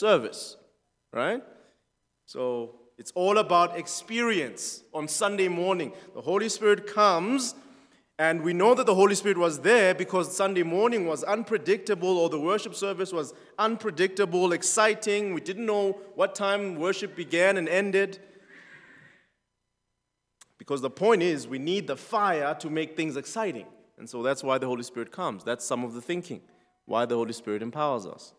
[0.00, 0.56] service,
[1.12, 1.42] right?
[2.26, 5.92] So it's all about experience on Sunday morning.
[6.14, 7.54] The Holy Spirit comes,
[8.18, 12.28] and we know that the Holy Spirit was there because Sunday morning was unpredictable, or
[12.28, 15.34] the worship service was unpredictable, exciting.
[15.34, 18.18] We didn't know what time worship began and ended.
[20.58, 23.66] Because the point is, we need the fire to make things exciting.
[23.98, 25.42] And so that's why the Holy Spirit comes.
[25.42, 26.42] That's some of the thinking,
[26.84, 28.34] why the Holy Spirit empowers us.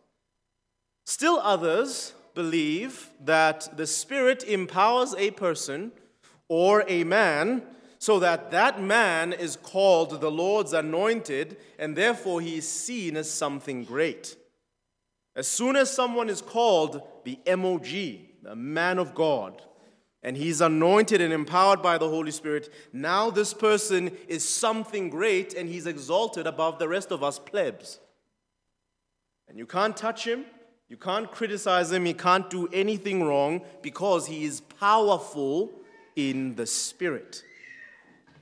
[1.05, 5.91] Still others believe that the Spirit empowers a person
[6.47, 7.64] or a man
[8.00, 13.29] so that that man is called the Lord's anointed and therefore he is seen as
[13.29, 14.36] something great.
[15.36, 17.86] As soon as someone is called the MOG,
[18.41, 19.61] the man of God,
[20.24, 25.54] and he's anointed and empowered by the Holy Spirit, now this person is something great
[25.54, 27.99] and he's exalted above the rest of us plebs.
[29.47, 30.46] And you can't touch him,
[30.91, 35.71] you can't criticize him, he can't do anything wrong because he is powerful
[36.17, 37.43] in the Spirit.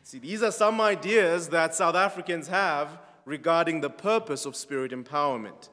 [0.01, 5.69] See, these are some ideas that South Africans have regarding the purpose of Spirit empowerment.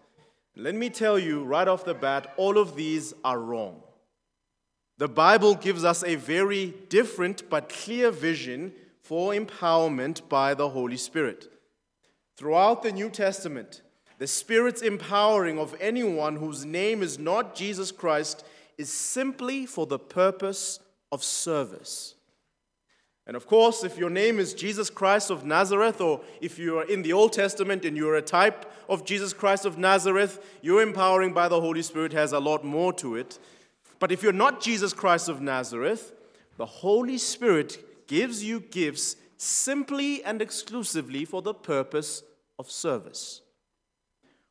[0.54, 3.80] Let me tell you right off the bat, all of these are wrong.
[4.98, 10.98] The Bible gives us a very different but clear vision for empowerment by the Holy
[10.98, 11.50] Spirit.
[12.36, 13.80] Throughout the New Testament,
[14.18, 18.44] the Spirit's empowering of anyone whose name is not Jesus Christ
[18.78, 20.80] is simply for the purpose
[21.12, 22.14] of service.
[23.26, 26.84] And of course, if your name is Jesus Christ of Nazareth, or if you are
[26.84, 31.32] in the Old Testament and you're a type of Jesus Christ of Nazareth, your empowering
[31.32, 33.38] by the Holy Spirit has a lot more to it.
[33.98, 36.12] But if you're not Jesus Christ of Nazareth,
[36.56, 42.22] the Holy Spirit gives you gifts simply and exclusively for the purpose
[42.58, 43.40] of service.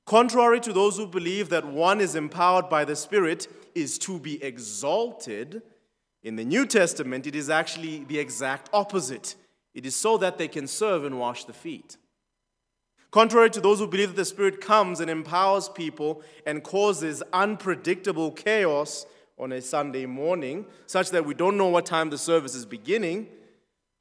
[0.05, 4.41] Contrary to those who believe that one is empowered by the Spirit is to be
[4.43, 5.61] exalted,
[6.23, 9.35] in the New Testament, it is actually the exact opposite.
[9.75, 11.97] It is so that they can serve and wash the feet.
[13.11, 18.31] Contrary to those who believe that the Spirit comes and empowers people and causes unpredictable
[18.31, 19.05] chaos
[19.37, 23.27] on a Sunday morning, such that we don't know what time the service is beginning,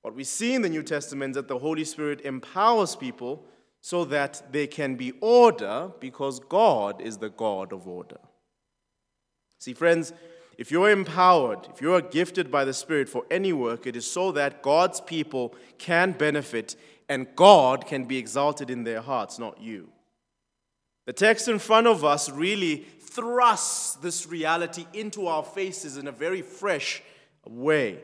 [0.01, 3.45] what we see in the New Testament is that the Holy Spirit empowers people
[3.85, 8.17] so that there can be order because God is the God of order.
[9.59, 10.15] See, friends,
[10.57, 14.11] if you're empowered, if you are gifted by the Spirit for any work, it is
[14.11, 16.77] so that God's people can benefit
[17.11, 19.91] and God can be exalted in their hearts, not you.
[21.05, 26.13] The text in front of us really thrusts this reality into our faces in a
[26.13, 27.03] very fresh
[27.47, 27.99] way.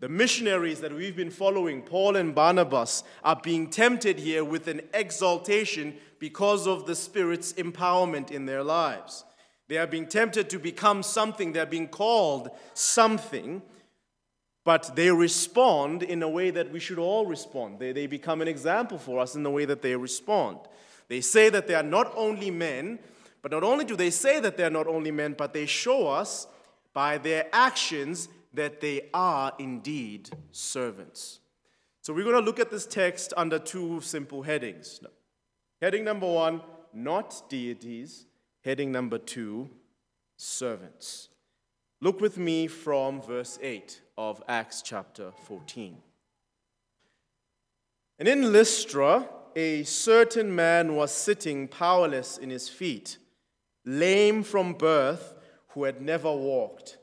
[0.00, 4.82] The missionaries that we've been following, Paul and Barnabas, are being tempted here with an
[4.94, 9.24] exaltation because of the Spirit's empowerment in their lives.
[9.66, 13.60] They are being tempted to become something, they're being called something,
[14.64, 17.80] but they respond in a way that we should all respond.
[17.80, 20.58] They, they become an example for us in the way that they respond.
[21.08, 23.00] They say that they are not only men,
[23.42, 26.06] but not only do they say that they are not only men, but they show
[26.06, 26.46] us
[26.92, 31.40] by their actions that they are indeed servants.
[32.02, 35.00] So we're going to look at this text under two simple headings.
[35.80, 38.26] Heading number one, not deities.
[38.64, 39.70] Heading number two,
[40.36, 41.28] servants.
[42.00, 45.96] Look with me from verse 8 of Acts chapter 14.
[48.18, 53.18] And in Lystra, a certain man was sitting powerless in his feet,
[53.84, 55.34] lame from birth,
[55.68, 56.97] who had never walked.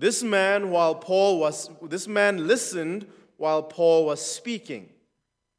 [0.00, 3.06] This man, while Paul was, this man listened
[3.36, 4.88] while Paul was speaking.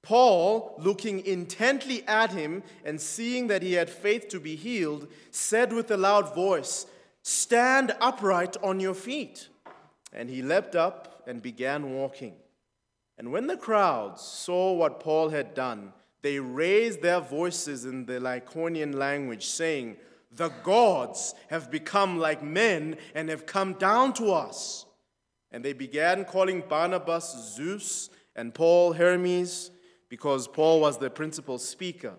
[0.01, 5.71] Paul, looking intently at him and seeing that he had faith to be healed, said
[5.71, 6.87] with a loud voice,
[7.21, 9.47] Stand upright on your feet.
[10.11, 12.33] And he leapt up and began walking.
[13.19, 18.13] And when the crowds saw what Paul had done, they raised their voices in the
[18.13, 19.97] Lycaonian language, saying,
[20.31, 24.85] the gods have become like men and have come down to us.
[25.51, 29.71] And they began calling Barnabas Zeus and Paul Hermes
[30.07, 32.13] because Paul was the principal speaker.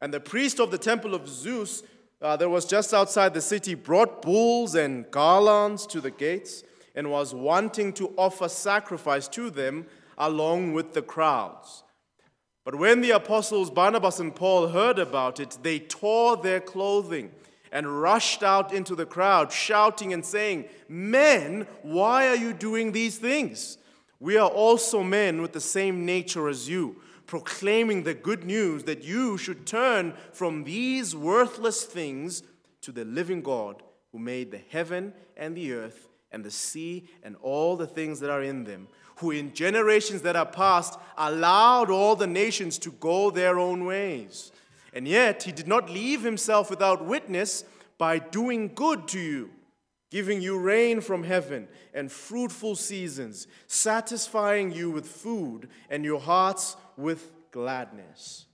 [0.00, 1.82] And the priest of the temple of Zeus
[2.20, 6.62] uh, that was just outside the city brought bulls and garlands to the gates
[6.94, 9.86] and was wanting to offer sacrifice to them
[10.18, 11.82] along with the crowds.
[12.64, 17.32] But when the apostles Barnabas and Paul heard about it, they tore their clothing
[17.72, 23.18] and rushed out into the crowd, shouting and saying, Men, why are you doing these
[23.18, 23.78] things?
[24.20, 29.02] We are also men with the same nature as you, proclaiming the good news that
[29.02, 32.42] you should turn from these worthless things
[32.82, 33.82] to the living God
[34.12, 38.30] who made the heaven and the earth and the sea and all the things that
[38.30, 38.86] are in them,
[39.22, 44.50] who in generations that are past allowed all the nations to go their own ways.
[44.92, 47.64] And yet he did not leave himself without witness
[47.98, 49.50] by doing good to you,
[50.10, 56.76] giving you rain from heaven and fruitful seasons, satisfying you with food and your hearts
[56.96, 58.46] with gladness.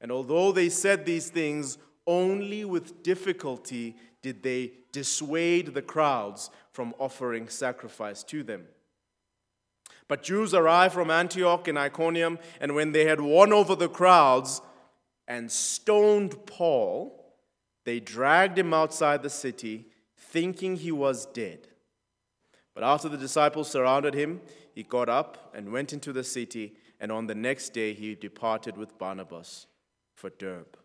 [0.00, 1.78] And although they said these things,
[2.08, 8.64] only with difficulty did they dissuade the crowds from offering sacrifice to them.
[10.12, 14.60] But Jews arrived from Antioch and Iconium, and when they had won over the crowds
[15.26, 17.34] and stoned Paul,
[17.86, 19.86] they dragged him outside the city,
[20.18, 21.66] thinking he was dead.
[22.74, 24.42] But after the disciples surrounded him,
[24.74, 28.76] he got up and went into the city, and on the next day he departed
[28.76, 29.66] with Barnabas
[30.14, 30.76] for Derbe.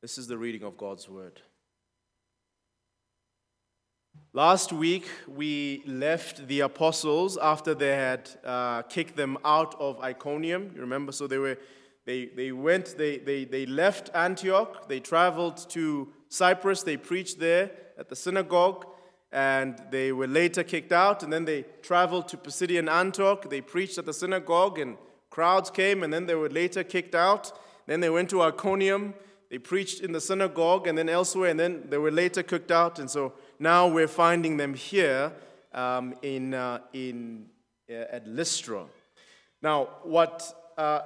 [0.00, 1.42] This is the reading of God's word.
[4.32, 10.70] Last week, we left the apostles after they had uh, kicked them out of Iconium.
[10.74, 11.12] You remember?
[11.12, 11.58] So they, were,
[12.04, 17.70] they, they went, they, they, they left Antioch, they traveled to Cyprus, they preached there
[17.98, 18.86] at the synagogue,
[19.32, 21.22] and they were later kicked out.
[21.22, 24.96] And then they traveled to Pisidian Antioch, they preached at the synagogue, and
[25.30, 27.52] crowds came, and then they were later kicked out.
[27.86, 29.14] Then they went to Iconium
[29.50, 32.98] they preached in the synagogue and then elsewhere, and then they were later kicked out.
[32.98, 35.32] And so now we're finding them here
[35.72, 37.46] um, in, uh, in,
[37.90, 38.84] uh, at Lystra.
[39.62, 41.00] Now, what uh,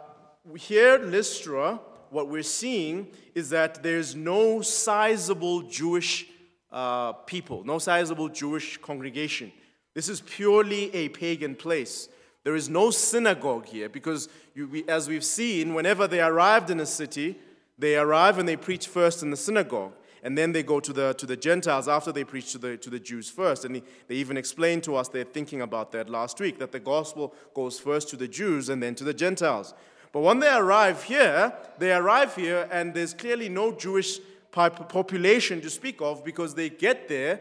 [0.56, 6.26] here Lystra, what we're seeing is that there's no sizable Jewish
[6.70, 9.52] uh, people, no sizable Jewish congregation.
[9.94, 12.08] This is purely a pagan place.
[12.44, 16.80] There is no synagogue here because, you, we, as we've seen, whenever they arrived in
[16.80, 17.38] a city,
[17.78, 21.14] they arrive and they preach first in the synagogue, and then they go to the,
[21.14, 23.64] to the Gentiles after they preach to the, to the Jews first.
[23.64, 27.34] And they even explained to us, they're thinking about that last week, that the gospel
[27.54, 29.74] goes first to the Jews and then to the Gentiles.
[30.12, 34.20] But when they arrive here, they arrive here, and there's clearly no Jewish
[34.52, 37.40] population to speak of because they get there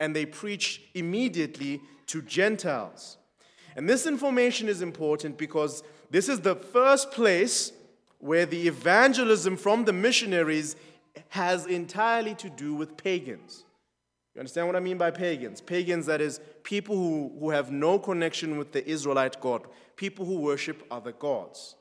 [0.00, 3.18] and they preach immediately to Gentiles.
[3.76, 7.72] And this information is important because this is the first place
[8.18, 10.76] where the evangelism from the missionaries
[11.28, 13.64] has entirely to do with pagans.
[14.34, 15.60] You understand what I mean by pagans?
[15.60, 19.66] Pagans, that is, people who, who have no connection with the Israelite God,
[19.96, 21.76] people who worship other gods.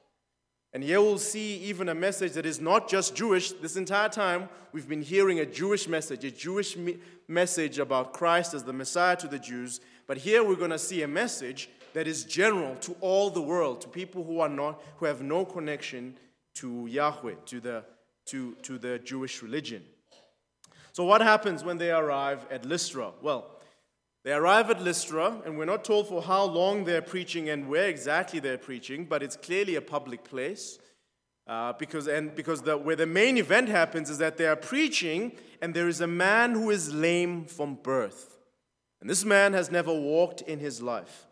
[0.74, 3.52] And here we'll see even a message that is not just Jewish.
[3.52, 6.98] This entire time, we've been hearing a Jewish message, a Jewish me-
[7.28, 9.82] message about Christ as the Messiah to the Jews.
[10.08, 13.82] But here we're going to see a message that is general to all the world,
[13.82, 16.16] to people who are not, who have no connection
[16.56, 17.84] to Yahweh, to the,
[18.28, 19.84] to, to the Jewish religion.
[20.94, 23.12] So, what happens when they arrive at Lystra?
[23.22, 23.46] Well,
[24.24, 27.88] they arrive at Lystra, and we're not told for how long they're preaching and where
[27.88, 30.80] exactly they're preaching, but it's clearly a public place.
[31.48, 35.32] Uh, because and because the, where the main event happens is that they are preaching,
[35.62, 38.38] and there is a man who is lame from birth.
[39.02, 41.26] And this man has never walked in his life.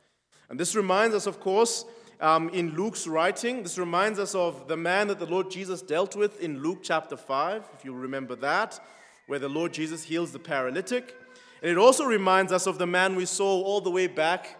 [0.49, 1.85] And this reminds us, of course,
[2.19, 3.63] um, in Luke's writing.
[3.63, 7.15] This reminds us of the man that the Lord Jesus dealt with in Luke chapter
[7.15, 8.79] 5, if you remember that,
[9.27, 11.15] where the Lord Jesus heals the paralytic.
[11.61, 14.57] And it also reminds us of the man we saw all the way back,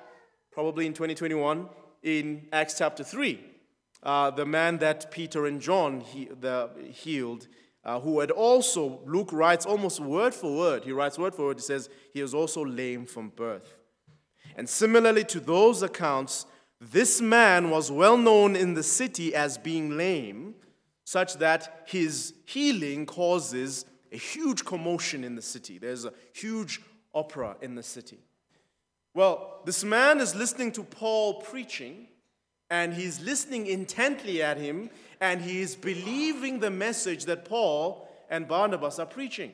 [0.51, 1.67] probably in 2021,
[2.03, 3.39] in Acts chapter 3.
[4.01, 7.47] Uh, the man that Peter and John he, the, healed,
[7.83, 11.57] uh, who had also, Luke writes almost word for word, he writes word for word,
[11.57, 13.75] he says, he was also lame from birth.
[14.55, 16.45] And similarly to those accounts,
[16.81, 20.55] this man was well known in the city as being lame,
[21.03, 25.77] such that his healing causes a huge commotion in the city.
[25.77, 26.81] There's a huge
[27.13, 28.19] opera in the city.
[29.13, 32.07] Well, this man is listening to Paul preaching,
[32.69, 38.47] and he's listening intently at him, and he is believing the message that Paul and
[38.47, 39.51] Barnabas are preaching.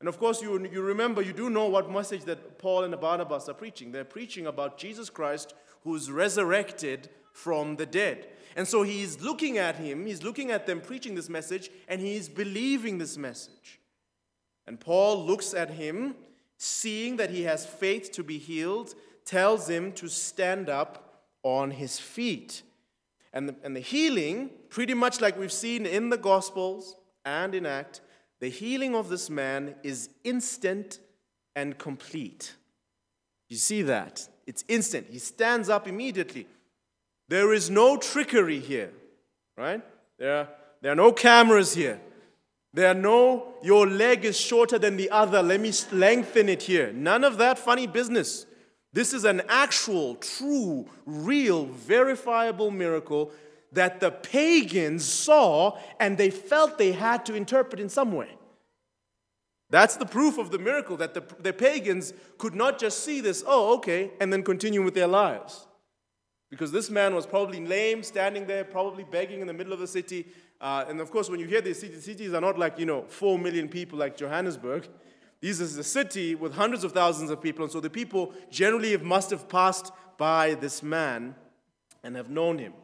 [0.00, 3.48] And of course, you, you remember, you do know what message that Paul and Barnabas
[3.48, 3.90] are preaching.
[3.90, 5.54] They're preaching about Jesus Christ
[5.84, 8.26] who's resurrected from the dead.
[8.56, 12.28] And so he's looking at him, he's looking at them preaching this message, and he's
[12.28, 13.80] believing this message.
[14.66, 16.14] And Paul looks at him,
[16.56, 21.98] seeing that he has faith to be healed, tells him to stand up on his
[21.98, 22.62] feet.
[23.32, 27.66] And the, and the healing, pretty much like we've seen in the Gospels and in
[27.66, 28.00] Act,
[28.40, 31.00] the healing of this man is instant
[31.56, 32.54] and complete.
[33.48, 34.28] You see that?
[34.46, 35.06] It's instant.
[35.10, 36.46] He stands up immediately.
[37.28, 38.92] There is no trickery here,
[39.56, 39.82] right?
[40.18, 40.48] There are,
[40.82, 42.00] there are no cameras here.
[42.74, 46.92] There are no, your leg is shorter than the other, let me lengthen it here.
[46.92, 48.46] None of that funny business.
[48.92, 53.30] This is an actual, true, real, verifiable miracle
[53.72, 58.28] that the pagans saw and they felt they had to interpret in some way.
[59.70, 63.42] That's the proof of the miracle that the, the pagans could not just see this,
[63.46, 65.66] oh, okay, and then continue with their lives.
[66.50, 69.86] Because this man was probably lame, standing there, probably begging in the middle of the
[69.88, 70.26] city.
[70.60, 73.02] Uh, and of course, when you hear these cities, cities are not like, you know,
[73.08, 74.86] four million people like Johannesburg.
[75.40, 77.64] This is a city with hundreds of thousands of people.
[77.64, 81.34] And so the people generally must have passed by this man
[82.04, 82.74] and have known him.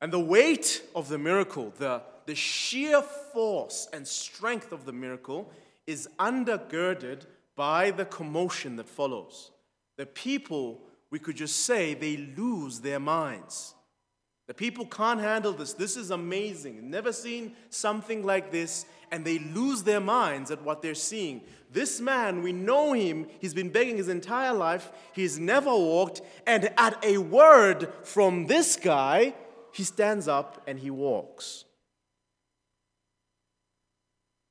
[0.00, 5.52] And the weight of the miracle, the, the sheer force and strength of the miracle,
[5.90, 9.50] is undergirded by the commotion that follows.
[9.98, 10.80] The people,
[11.10, 13.74] we could just say, they lose their minds.
[14.46, 15.72] The people can't handle this.
[15.72, 16.90] This is amazing.
[16.90, 21.42] Never seen something like this, and they lose their minds at what they're seeing.
[21.72, 23.26] This man, we know him.
[23.40, 24.90] He's been begging his entire life.
[25.12, 26.22] He's never walked.
[26.46, 29.34] And at a word from this guy,
[29.72, 31.64] he stands up and he walks.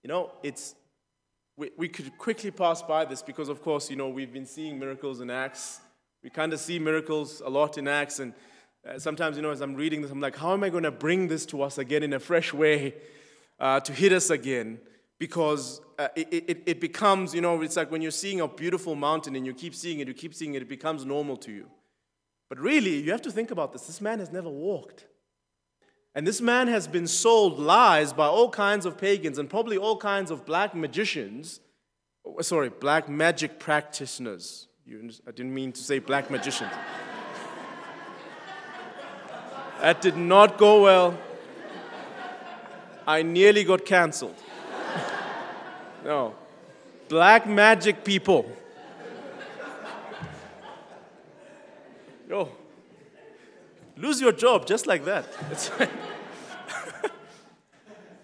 [0.03, 0.75] You know, it's
[1.60, 4.80] we, we could quickly pass by this because, of course, you know, we've been seeing
[4.80, 5.82] miracles in Acts.
[6.24, 8.34] We kind of see miracles a lot in Acts, and
[8.88, 10.92] uh, sometimes, you know, as I'm reading this, I'm like, how am I going to
[10.92, 12.96] bring this to us again in a fresh way
[13.60, 14.80] uh, to hit us again?
[15.20, 18.96] Because uh, it, it, it becomes, you know, it's like when you're seeing a beautiful
[18.96, 21.68] mountain and you keep seeing it, you keep seeing it, it becomes normal to you.
[22.48, 23.86] But really, you have to think about this.
[23.86, 25.06] This man has never walked.
[26.16, 29.98] And this man has been sold lies by all kinds of pagans and probably all
[29.98, 31.60] kinds of black magicians.
[32.25, 34.68] Oh, sorry, black magic practitioners.
[34.88, 36.72] I didn't mean to say black magicians.
[39.82, 41.18] that did not go well.
[43.06, 44.36] I nearly got canceled.
[46.04, 46.34] no.
[47.08, 48.51] Black magic people.
[52.28, 52.51] Yo,
[54.00, 55.25] lose your job just like that.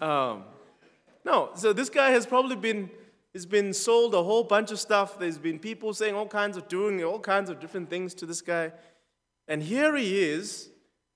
[0.00, 0.44] um,
[1.24, 2.90] no, so this guy has probably been
[3.34, 5.18] has been sold a whole bunch of stuff.
[5.18, 8.40] There's been people saying all kinds of doing all kinds of different things to this
[8.40, 8.72] guy.
[9.46, 10.70] And here he is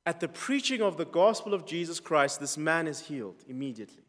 [0.05, 2.39] at the preaching of the gospel of Jesus Christ.
[2.39, 4.03] This man is healed immediately.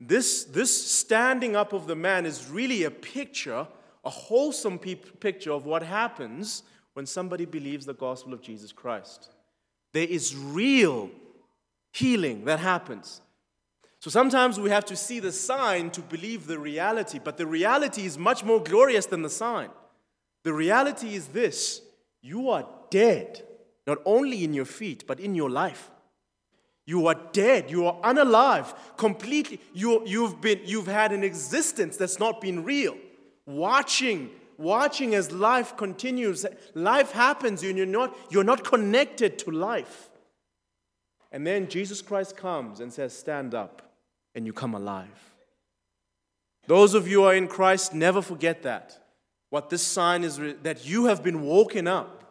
[0.00, 3.68] This, this standing up of the man is really a picture,
[4.04, 9.30] a wholesome pe- picture of what happens when somebody believes the gospel of Jesus Christ.
[9.92, 11.10] There is real
[11.92, 13.20] healing that happens.
[14.00, 18.04] So sometimes we have to see the sign to believe the reality, but the reality
[18.04, 19.70] is much more glorious than the sign.
[20.42, 21.80] The reality is this
[22.20, 23.42] you are dead,
[23.86, 25.90] not only in your feet, but in your life.
[26.86, 27.70] You are dead.
[27.70, 28.74] You are unalive.
[28.96, 29.58] Completely.
[29.72, 32.96] You, you've, been, you've had an existence that's not been real.
[33.46, 36.46] Watching watching as life continues.
[36.74, 40.10] Life happens and you're not, you're not connected to life.
[41.32, 43.82] And then Jesus Christ comes and says, Stand up,
[44.34, 45.34] and you come alive.
[46.66, 48.98] Those of you who are in Christ, never forget that.
[49.50, 52.24] What this sign is that you have been woken up.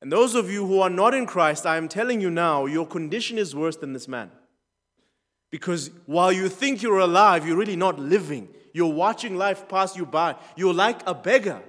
[0.00, 2.86] And those of you who are not in Christ, I am telling you now, your
[2.86, 4.30] condition is worse than this man.
[5.50, 8.48] Because while you think you're alive, you're really not living.
[8.72, 10.36] You're watching life pass you by.
[10.56, 11.62] You're like a beggar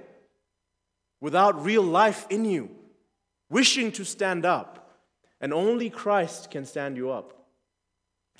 [1.20, 2.70] without real life in you,
[3.48, 4.76] wishing to stand up.
[5.40, 7.34] And only Christ can stand you up.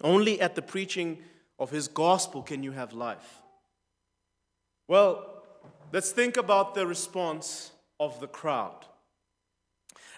[0.02, 1.18] Only at the preaching
[1.58, 3.42] of his gospel can you have life.
[4.88, 5.42] Well,
[5.92, 8.86] let's think about the response of the crowd.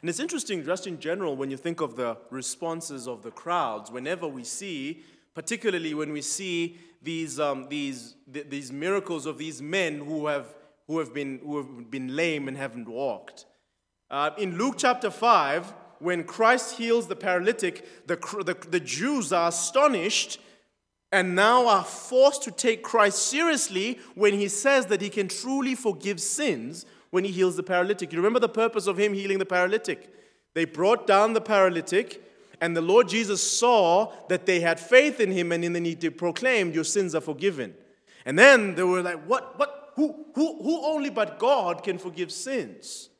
[0.03, 3.89] And it's interesting, just in general, when you think of the responses of the crowds,
[3.89, 9.63] whenever we see, particularly when we see these, um, these, th- these miracles of these
[9.63, 10.55] men who have,
[10.89, 13.47] who, have been, who have been lame and haven't walked.
[14.11, 19.51] Uh, in Luke chapter 5, when Christ heals the paralytic, the, the, the Jews are
[19.51, 20.41] astonished
[21.13, 25.77] and now are forced to take Christ seriously when he says that he can truly
[25.77, 28.13] forgive sins when he heals the paralytic.
[28.13, 30.13] You remember the purpose of him healing the paralytic?
[30.55, 32.21] They brought down the paralytic
[32.63, 36.77] and the Lord Jesus saw that they had faith in him, and then he proclaimed,
[36.77, 37.75] Your sins are forgiven.
[38.25, 39.59] And then they were like, What?
[39.59, 39.93] What?
[39.97, 43.11] Who, who, who only but God can forgive sins?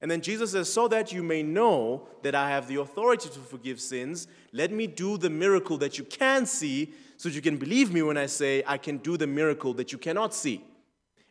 [0.00, 3.38] And then Jesus says, So that you may know that I have the authority to
[3.38, 7.58] forgive sins, let me do the miracle that you can see, so that you can
[7.58, 10.64] believe me when I say, I can do the miracle that you cannot see.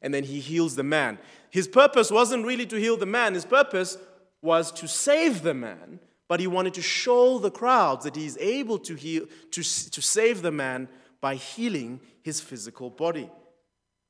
[0.06, 1.18] And then he heals the man.
[1.50, 3.98] His purpose wasn't really to heal the man, his purpose
[4.42, 8.80] was to save the man but he wanted to show the crowds that he's able
[8.80, 10.88] to heal, to, to save the man
[11.22, 13.30] by healing his physical body.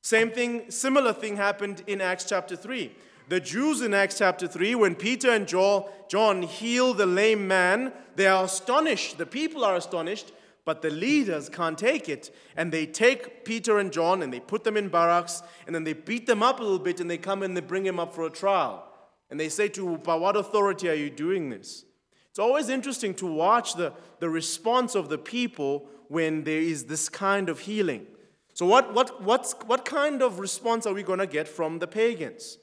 [0.01, 2.91] Same thing, similar thing happened in Acts chapter 3.
[3.27, 8.27] The Jews in Acts chapter 3, when Peter and John heal the lame man, they
[8.27, 9.17] are astonished.
[9.17, 10.31] The people are astonished,
[10.65, 12.35] but the leaders can't take it.
[12.57, 15.93] And they take Peter and John and they put them in barracks, and then they
[15.93, 18.25] beat them up a little bit, and they come and they bring him up for
[18.25, 18.91] a trial.
[19.29, 21.85] And they say to, By what authority are you doing this?
[22.29, 27.07] It's always interesting to watch the, the response of the people when there is this
[27.07, 28.07] kind of healing.
[28.53, 31.87] So, what, what, what's, what kind of response are we going to get from the
[31.87, 32.57] pagans?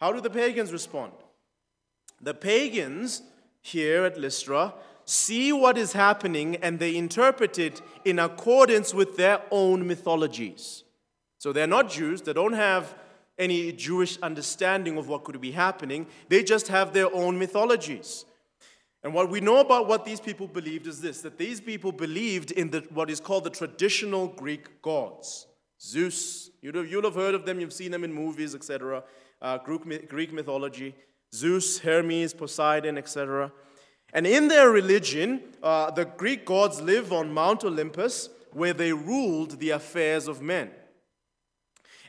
[0.00, 1.12] How do the pagans respond?
[2.20, 3.22] The pagans
[3.60, 4.74] here at Lystra
[5.10, 10.84] see what is happening and they interpret it in accordance with their own mythologies.
[11.38, 12.94] So they're not Jews, they don't have
[13.36, 18.24] any Jewish understanding of what could be happening, they just have their own mythologies.
[19.02, 22.52] And what we know about what these people believed is this that these people believed
[22.52, 25.46] in the, what is called the traditional Greek gods.
[25.80, 29.02] Zeus, you'll have, heard of them, you've seen them in movies, etc.
[29.40, 30.94] Uh, Greek, Greek mythology.
[31.34, 33.50] Zeus, Hermes, Poseidon, etc.
[34.12, 39.60] And in their religion, uh, the Greek gods live on Mount Olympus where they ruled
[39.60, 40.70] the affairs of men.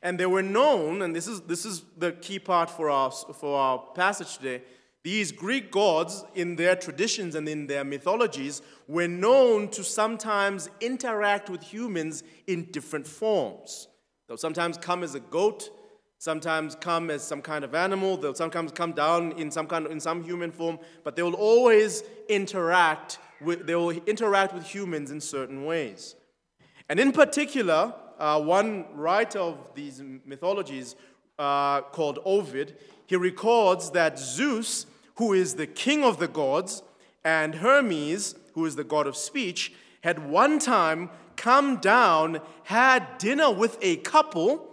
[0.01, 3.59] And they were known, and this is, this is the key part for our, for
[3.59, 4.61] our passage today
[5.03, 11.49] these Greek gods, in their traditions and in their mythologies, were known to sometimes interact
[11.49, 13.87] with humans in different forms.
[14.27, 15.71] They'll sometimes come as a goat,
[16.21, 19.91] sometimes come as some kind of animal, they'll sometimes come down in some kind of,
[19.91, 25.09] in some human form, but they will always interact with, they will interact with humans
[25.09, 26.13] in certain ways.
[26.89, 30.95] And in particular, uh, one writer of these mythologies
[31.39, 32.75] uh, called Ovid,
[33.07, 34.85] he records that Zeus
[35.15, 36.83] who is the king of the gods,
[37.23, 43.49] and Hermes, who is the god of speech, had one time come down, had dinner
[43.51, 44.70] with a couple,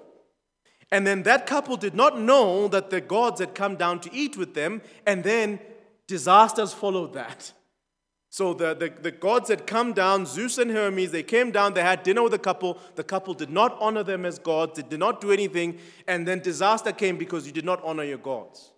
[0.90, 4.36] and then that couple did not know that the gods had come down to eat
[4.36, 5.60] with them, and then
[6.06, 7.52] disasters followed that.
[8.30, 11.82] So the, the, the, gods had come down, Zeus and Hermes, they came down, they
[11.82, 12.78] had dinner with the couple.
[12.94, 16.40] The couple did not honor them as gods, they did not do anything, and then
[16.40, 18.72] disaster came because you did not honor your gods.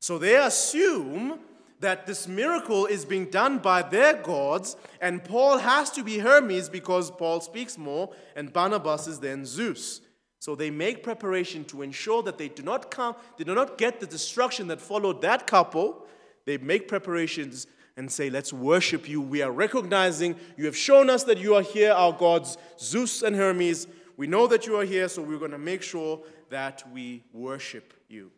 [0.00, 1.38] So they assume
[1.78, 6.68] that this miracle is being done by their gods, and Paul has to be Hermes
[6.68, 10.00] because Paul speaks more, and Barnabas is then Zeus.
[10.40, 14.00] So they make preparation to ensure that they do not come, they do not get
[14.00, 16.06] the destruction that followed that couple.
[16.46, 17.66] They make preparations
[17.98, 19.20] and say, Let's worship you.
[19.20, 23.36] We are recognizing you have shown us that you are here, our gods, Zeus and
[23.36, 23.86] Hermes.
[24.16, 27.92] We know that you are here, so we're going to make sure that we worship
[28.08, 28.30] you.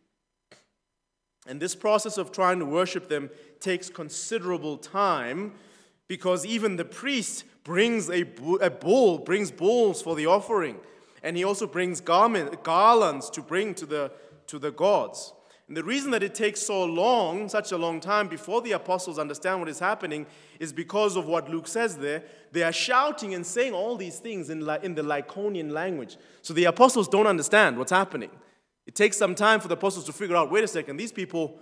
[1.47, 5.53] And this process of trying to worship them takes considerable time
[6.09, 8.23] because even the priest brings a,
[8.61, 10.77] a bull, brings bulls for the offering.
[11.23, 14.13] And he also brings garment, garlands to bring to the,
[14.49, 15.33] to the gods.
[15.69, 19.19] And the reason that it takes so long, such a long time, before the apostles
[19.19, 20.27] understand what is happening
[20.59, 22.25] is because of what Luke says there.
[22.51, 26.19] They are shouting and saying all these things in, in the Lycaonian language.
[26.43, 28.31] So the apostles don't understand what's happening.
[28.87, 31.59] It takes some time for the apostles to figure out wait a second, these people,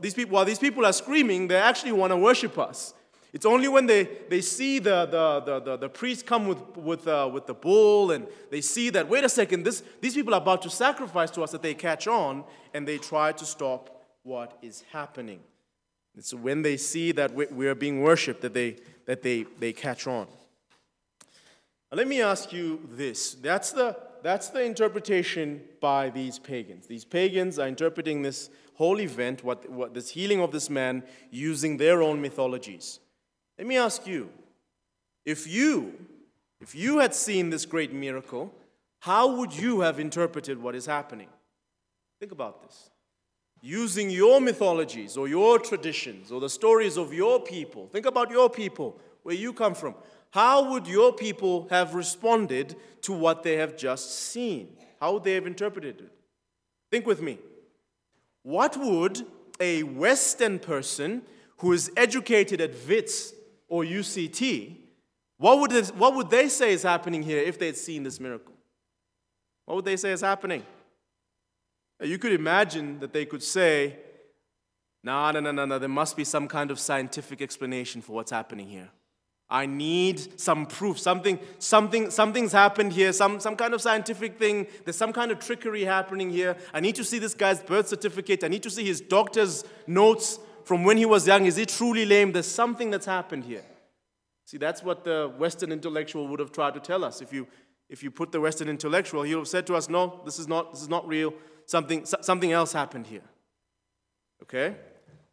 [0.00, 2.92] these people while these people are screaming, they actually want to worship us.
[3.34, 7.08] It's only when they, they see the, the, the, the, the priest come with, with,
[7.08, 10.40] uh, with the bull and they see that, wait a second, this, these people are
[10.40, 12.44] about to sacrifice to us that they catch on
[12.74, 15.40] and they try to stop what is happening.
[16.16, 20.06] It's when they see that we are being worshiped that they, that they, they catch
[20.06, 20.28] on.
[21.90, 23.34] Now, let me ask you this.
[23.34, 26.86] That's the, that's the interpretation by these pagans.
[26.86, 31.78] These pagans are interpreting this whole event, what, what, this healing of this man, using
[31.78, 33.00] their own mythologies.
[33.58, 34.30] Let me ask you
[35.24, 35.94] if you,
[36.60, 38.52] if you had seen this great miracle,
[39.00, 41.28] how would you have interpreted what is happening?
[42.20, 42.90] Think about this.
[43.60, 48.50] Using your mythologies or your traditions or the stories of your people, think about your
[48.50, 49.94] people, where you come from.
[50.30, 54.76] How would your people have responded to what they have just seen?
[55.00, 56.12] How would they have interpreted it?
[56.90, 57.38] Think with me.
[58.42, 59.22] What would
[59.60, 61.22] a Western person
[61.58, 63.33] who is educated at WITS
[63.74, 64.76] or UCT,
[65.36, 68.20] what would, this, what would they say is happening here if they had seen this
[68.20, 68.54] miracle?
[69.64, 70.62] What would they say is happening?
[72.00, 73.96] You could imagine that they could say,
[75.02, 78.30] no, no, no, no, no, there must be some kind of scientific explanation for what's
[78.30, 78.90] happening here.
[79.50, 80.96] I need some proof.
[81.00, 84.68] Something, something, something's happened here, some, some kind of scientific thing.
[84.84, 86.56] There's some kind of trickery happening here.
[86.72, 88.44] I need to see this guy's birth certificate.
[88.44, 91.46] I need to see his doctor's notes from when he was young.
[91.46, 92.32] Is he truly lame?
[92.32, 93.64] There's something that's happened here.
[94.46, 97.22] See, that's what the Western intellectual would have tried to tell us.
[97.22, 97.46] If you,
[97.88, 100.48] if you put the Western intellectual, he would have said to us, no, this is
[100.48, 101.32] not, this is not real.
[101.66, 103.22] Something, something else happened here.
[104.42, 104.76] Okay?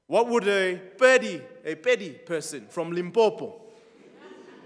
[0.08, 3.62] What would a petty, a Pedi person from Limpopo,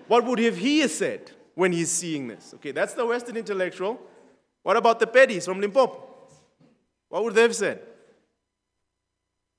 [0.08, 2.54] what would have he said when he's seeing this?
[2.56, 4.00] Okay, that's the Western intellectual.
[4.62, 6.04] What about the Pedis from Limpopo?
[7.10, 7.82] What would they have said?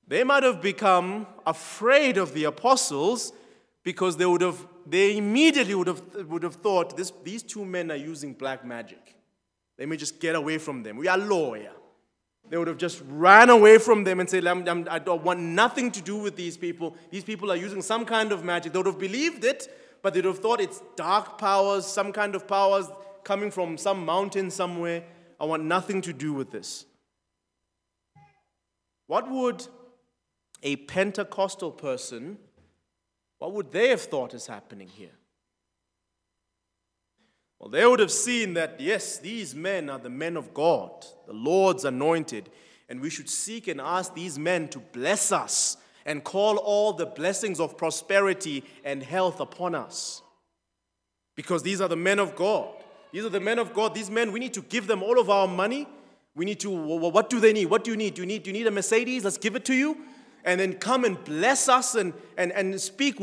[0.09, 3.33] They might have become afraid of the apostles
[3.83, 7.91] because they would have they immediately would have, would have thought this, these two men
[7.91, 9.17] are using black magic.
[9.79, 10.97] Let me just get away from them.
[10.97, 11.73] We are lawyer.
[12.49, 15.25] They would have just ran away from them and said, I'm, I'm, I do not
[15.25, 16.97] want nothing to do with these people.
[17.11, 18.73] These people are using some kind of magic.
[18.73, 19.69] They would have believed it,
[20.03, 22.87] but they would have thought it's dark powers, some kind of powers
[23.25, 25.03] coming from some mountain somewhere.
[25.41, 26.87] I want nothing to do with this.
[29.09, 29.67] What would
[30.67, 32.39] a Pentecostal person,
[33.39, 35.15] what would they have thought is happening here?
[37.61, 40.91] Well, they would have seen that, yes, these men are the men of God,
[41.25, 42.51] the Lord's anointed,
[42.89, 47.07] and we should seek and ask these men to bless us and call all the
[47.07, 50.21] blessings of prosperity and health upon us.
[51.37, 52.75] Because these are the men of God.
[53.13, 53.95] These are the men of God.
[53.95, 55.87] These men, we need to give them all of our money.
[56.35, 57.67] We need to, what do they need?
[57.67, 58.15] What do you need?
[58.15, 59.23] Do you need, do you need a Mercedes?
[59.23, 59.97] Let's give it to you.
[60.47, 63.19] And then come and bless us and, and, and speak,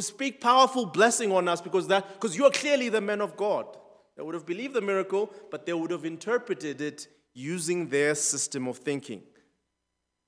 [0.00, 3.64] speak powerful blessing on us because, that, because you are clearly the men of God.
[4.16, 8.66] They would have believed the miracle, but they would have interpreted it using their system
[8.66, 9.22] of thinking.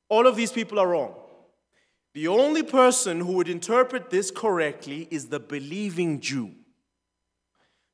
[0.08, 1.14] All of these people are wrong.
[2.14, 6.52] The only person who would interpret this correctly is the believing Jew.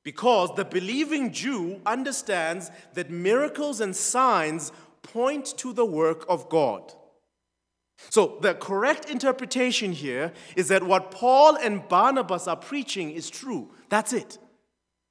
[0.04, 6.92] Because the believing Jew understands that miracles and signs point to the work of God.
[8.10, 13.70] So, the correct interpretation here is that what Paul and Barnabas are preaching is true.
[13.88, 14.38] That's it.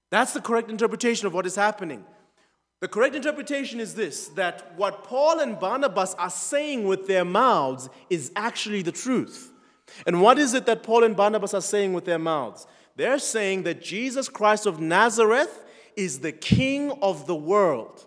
[0.10, 2.06] That's the correct interpretation of what is happening.
[2.82, 7.90] The correct interpretation is this that what Paul and Barnabas are saying with their mouths
[8.10, 9.52] is actually the truth.
[10.08, 12.66] And what is it that Paul and Barnabas are saying with their mouths?
[12.96, 15.64] They're saying that Jesus Christ of Nazareth
[15.96, 18.06] is the King of the world.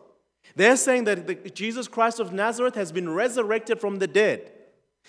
[0.57, 4.53] They're saying that the, Jesus Christ of Nazareth has been resurrected from the dead.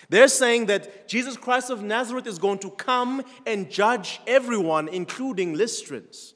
[0.09, 5.55] They're saying that Jesus Christ of Nazareth is going to come and judge everyone, including
[5.55, 6.33] Lystrans.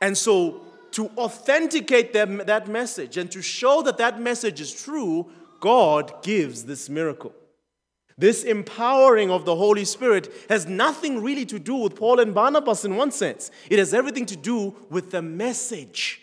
[0.00, 5.30] And so, to authenticate them, that message and to show that that message is true,
[5.60, 7.34] God gives this miracle.
[8.18, 12.84] This empowering of the Holy Spirit has nothing really to do with Paul and Barnabas
[12.84, 13.50] in one sense.
[13.68, 16.22] It has everything to do with the message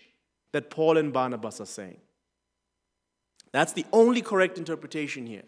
[0.54, 1.97] that Paul and Barnabas are saying.
[3.52, 5.43] That's the only correct interpretation here.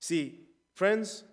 [0.00, 0.40] See,
[0.74, 1.24] friends,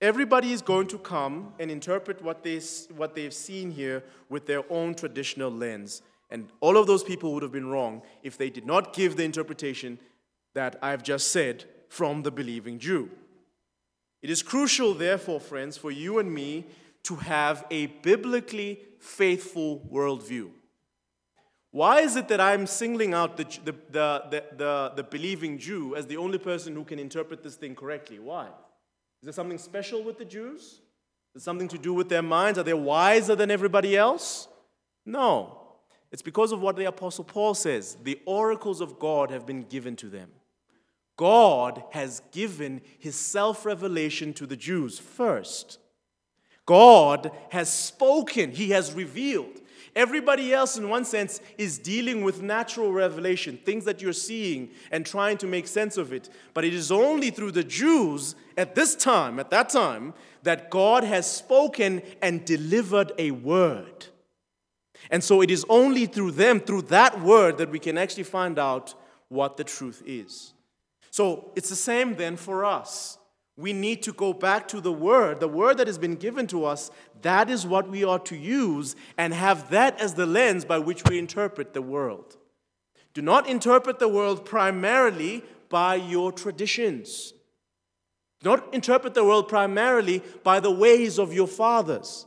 [0.00, 2.60] everybody is going to come and interpret what, they,
[2.94, 6.02] what they've seen here with their own traditional lens.
[6.30, 9.24] And all of those people would have been wrong if they did not give the
[9.24, 9.98] interpretation
[10.54, 13.10] that I've just said from the believing Jew.
[14.22, 16.66] It is crucial, therefore, friends, for you and me
[17.04, 20.50] to have a biblically faithful worldview.
[21.72, 26.06] Why is it that I'm singling out the, the, the, the, the, believing Jew as
[26.06, 28.18] the only person who can interpret this thing correctly?
[28.18, 28.46] Why?
[28.46, 30.80] Is there something special with the Jews?
[31.34, 32.58] Is something to do with their minds?
[32.58, 34.48] Are they wiser than everybody else?
[35.06, 35.58] No.
[36.10, 39.94] It's because of what the Apostle Paul says the oracles of God have been given
[39.96, 40.30] to them.
[41.16, 45.78] God has given his self revelation to the Jews first.
[46.66, 49.60] God has spoken, he has revealed.
[49.96, 55.04] Everybody else, in one sense, is dealing with natural revelation, things that you're seeing and
[55.04, 56.30] trying to make sense of it.
[56.54, 61.04] But it is only through the Jews at this time, at that time, that God
[61.04, 64.06] has spoken and delivered a word.
[65.10, 68.58] And so it is only through them, through that word, that we can actually find
[68.58, 68.94] out
[69.28, 70.52] what the truth is.
[71.10, 73.18] So it's the same then for us.
[73.60, 76.64] We need to go back to the word, the word that has been given to
[76.64, 76.90] us.
[77.20, 81.04] That is what we ought to use and have that as the lens by which
[81.04, 82.38] we interpret the world.
[83.12, 87.34] Do not interpret the world primarily by your traditions.
[88.42, 92.24] Do not interpret the world primarily by the ways of your fathers.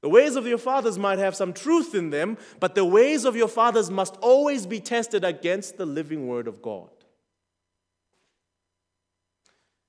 [0.00, 3.34] The ways of your fathers might have some truth in them, but the ways of
[3.34, 6.90] your fathers must always be tested against the living word of God.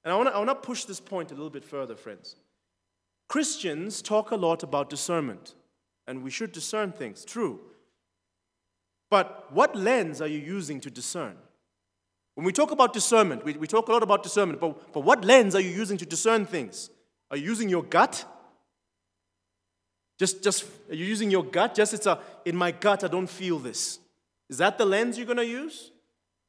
[0.04, 2.36] And I want to push this point a little bit further, friends.
[3.30, 5.56] Christians talk a lot about discernment,
[6.08, 7.60] and we should discern things, true.
[9.10, 11.36] But what lens are you using to discern?
[12.36, 15.24] When we talk about discernment, we, we talk a lot about discernment, but, but what
[15.24, 16.90] lens are you using to discern things?
[17.30, 18.26] Are you using your gut?
[20.20, 21.76] Just, just are you using your gut?
[21.76, 24.00] Just it's a in my gut, I don't feel this.
[24.50, 25.92] Is that the lens you're gonna use?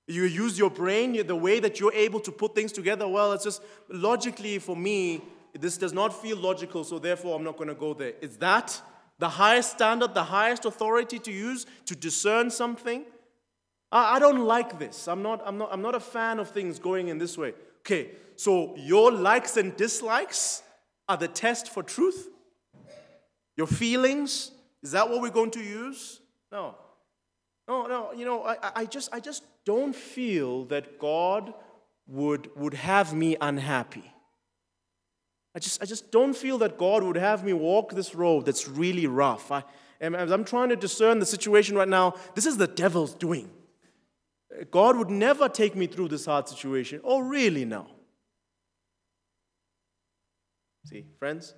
[0.07, 3.09] You use your brain, the way that you're able to put things together.
[3.09, 5.23] Well, it's just logically for me,
[5.59, 8.13] this does not feel logical, so therefore I'm not going to go there.
[8.21, 8.81] Is that
[9.19, 13.05] the highest standard, the highest authority to use to discern something?
[13.91, 15.09] I, I don't like this.
[15.09, 17.55] I'm not, I'm, not, I'm not a fan of things going in this way.
[17.81, 20.63] Okay, so your likes and dislikes
[21.09, 22.29] are the test for truth?
[23.57, 24.51] Your feelings?
[24.83, 26.21] Is that what we're going to use?
[26.51, 26.75] No.
[27.69, 31.55] No, no, you know, I, I, just, I just don't feel that God
[32.07, 34.13] would, would have me unhappy.
[35.55, 38.69] I just, I just don't feel that God would have me walk this road that's
[38.69, 39.53] really rough.
[39.53, 39.63] I,
[40.01, 43.51] as I'm trying to discern the situation right now, this is the devil's doing.
[44.71, 47.01] God would never take me through this hard situation.
[47.05, 47.65] Oh, really?
[47.65, 47.87] No.
[50.87, 51.55] See, friends,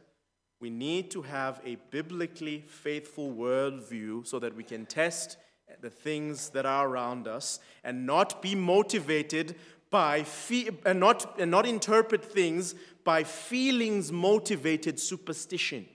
[0.61, 5.37] we need to have a biblically faithful worldview so that we can test
[5.81, 9.55] the things that are around us and not be motivated
[9.91, 12.75] by fe- and not and not interpret things
[13.05, 15.87] by feelings motivated superstition.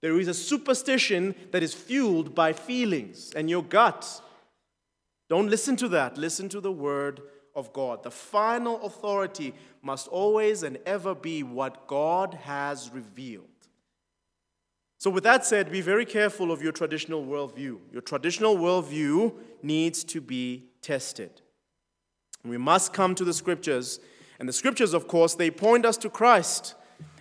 [0.00, 4.22] There is a superstition that is fueled by feelings and your gut.
[5.28, 6.16] Don't listen to that.
[6.16, 7.20] Listen to the word
[7.54, 8.02] of God.
[8.02, 13.46] The final authority must always and ever be what God has revealed.
[14.98, 17.78] So, with that said, be very careful of your traditional worldview.
[17.92, 19.32] Your traditional worldview
[19.62, 21.40] needs to be tested.
[22.44, 24.00] We must come to the scriptures.
[24.40, 26.74] And the scriptures, of course, they point us to Christ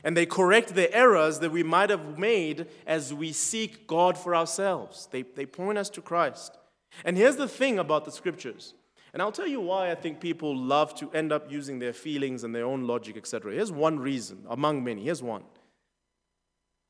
[0.04, 4.36] and they correct the errors that we might have made as we seek God for
[4.36, 5.08] ourselves.
[5.12, 6.58] They, they point us to Christ.
[7.04, 8.74] And here's the thing about the scriptures.
[9.13, 12.44] And I'll tell you why I think people love to end up using their feelings
[12.44, 13.54] and their own logic, etc.
[13.54, 15.04] Here's one reason, among many.
[15.04, 15.44] Here's one.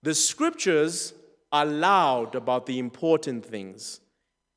[0.04, 1.14] The scriptures
[1.52, 4.00] are loud about the important things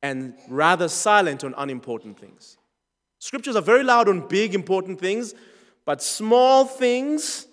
[0.02, 2.56] and rather silent on unimportant things.
[3.18, 5.34] Scriptures are very loud on big, important things,
[5.84, 7.46] but small things,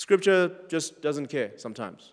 [0.00, 2.12] Scripture just doesn't care sometimes.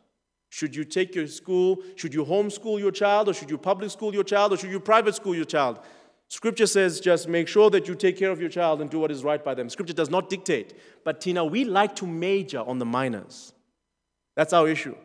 [0.50, 4.13] Should you take your school, should you homeschool your child, or should you public school
[4.13, 5.80] your child, or should you private school your child?
[6.28, 9.10] Scripture says just make sure that you take care of your child and do what
[9.10, 9.70] is right by them.
[9.70, 10.74] Scripture does not dictate.
[11.06, 13.54] But Tina, we like to major on the minors.
[14.38, 14.95] That's our issue.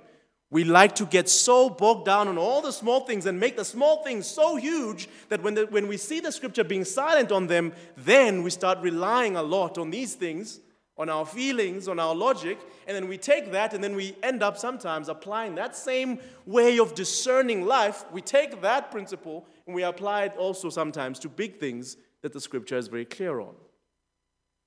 [0.51, 3.65] We like to get so bogged down on all the small things and make the
[3.65, 7.47] small things so huge that when, the, when we see the scripture being silent on
[7.47, 10.61] them, then we start relying a lot on these things,
[10.99, 14.43] on our feelings, on our logic, and then we take that and then we end
[14.43, 18.05] up sometimes applying that same way of discerning life.
[18.13, 22.41] We take that principle and we apply it also sometimes to big things that the
[22.43, 23.55] scripture is very clear on.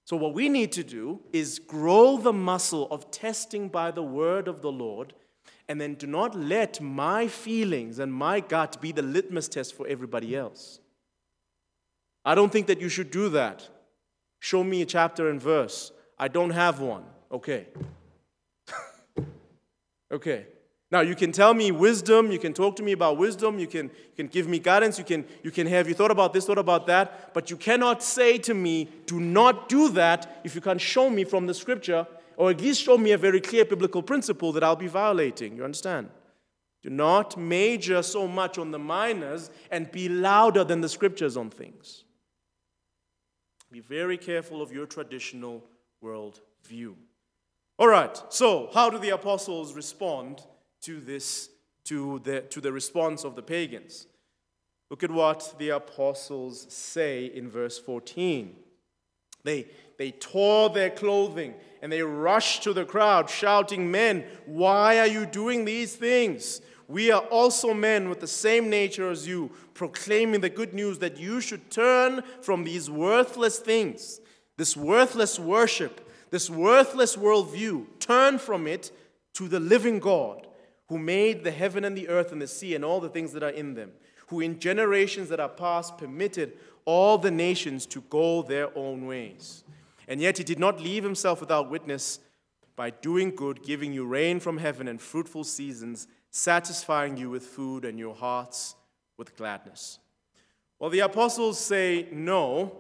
[0.06, 4.48] So, what we need to do is grow the muscle of testing by the word
[4.48, 5.14] of the Lord,
[5.68, 9.88] and then do not let my feelings and my gut be the litmus test for
[9.88, 10.80] everybody else.
[12.24, 13.68] I don't think that you should do that.
[14.40, 15.92] Show me a chapter and verse.
[16.20, 17.04] I don't have one.
[17.32, 17.68] Okay.
[20.12, 20.46] okay.
[20.92, 23.86] Now, you can tell me wisdom, you can talk to me about wisdom, you can,
[23.86, 26.60] you can give me guidance, you can, you can have, you thought about this, thought
[26.60, 30.80] about that, but you cannot say to me, do not do that if you can't
[30.80, 32.06] show me from the scripture,
[32.38, 35.58] or at least show me a very clear biblical principle that I'll be violating.
[35.58, 36.10] You understand?
[36.84, 41.50] Do not major so much on the minors and be louder than the scriptures on
[41.50, 42.04] things.
[43.72, 45.64] Be very careful of your traditional
[46.00, 46.96] world view.
[47.80, 50.44] All right, so how do the apostles respond
[50.86, 51.50] to this,
[51.86, 54.06] to the, to the response of the pagans.
[54.92, 58.56] Look at what the apostles say in verse 14.
[59.44, 59.66] They,
[59.98, 65.26] they tore their clothing and they rushed to the crowd, shouting, Men, why are you
[65.26, 66.62] doing these things?
[66.88, 71.18] We are also men with the same nature as you, proclaiming the good news that
[71.18, 74.22] you should turn from these worthless things,
[74.58, 77.88] this worthless worship, this worthless worldview.
[78.00, 78.92] Turn from it
[79.34, 80.46] to the living God
[80.88, 83.44] who made the heaven and the earth and the sea and all the things that
[83.44, 83.92] are in them,
[84.28, 86.54] who in generations that are past permitted
[86.86, 89.64] all the nations to go their own ways.
[90.08, 92.20] And yet he did not leave himself without witness
[92.76, 97.86] by doing good, giving you rain from heaven and fruitful seasons, satisfying you with food
[97.86, 98.76] and your hearts
[99.18, 99.98] with gladness.
[100.78, 102.76] Well, the apostles say, No,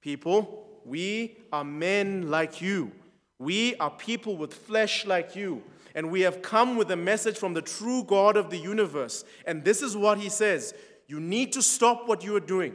[0.00, 2.92] people, we are men like you.
[3.38, 5.62] We are people with flesh like you
[5.94, 9.24] and we have come with a message from the true God of the universe.
[9.46, 10.74] And this is what he says
[11.06, 12.74] You need to stop what you are doing.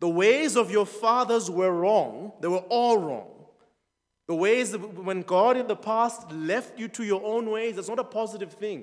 [0.00, 3.28] The ways of your fathers were wrong, they were all wrong.
[4.26, 7.88] The ways that when God in the past left you to your own ways, that's
[7.88, 8.82] not a positive thing.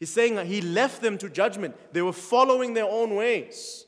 [0.00, 1.76] He's saying that He left them to judgment.
[1.92, 3.86] They were following their own ways.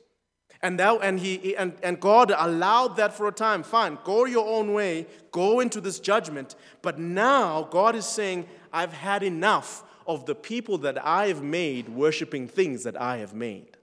[0.64, 3.62] And, that, and, he, and, and God allowed that for a time.
[3.62, 6.54] Fine, go your own way, go into this judgment.
[6.80, 11.88] But now God is saying, I've had enough of the people that I have made
[11.88, 13.76] worshiping things that I have made.